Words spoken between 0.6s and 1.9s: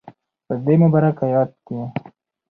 دی مبارک ایت کی